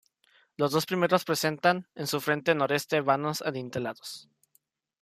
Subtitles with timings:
[0.57, 4.27] Los dos primeros presentan, en su frente noreste vanos adintelados.